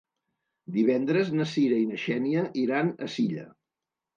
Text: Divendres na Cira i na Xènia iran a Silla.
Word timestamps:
Divendres 0.77 1.29
na 1.39 1.47
Cira 1.53 1.79
i 1.83 1.91
na 1.91 2.01
Xènia 2.07 2.47
iran 2.63 2.93
a 3.07 3.11
Silla. 3.17 3.47